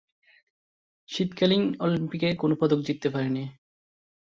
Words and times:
শীতকালীন 1.09 1.63
অলিম্পিকে 1.79 2.29
কোন 2.35 2.51
পদক 2.55 2.79
জিততে 2.87 3.07
পারেনি। 3.09 3.43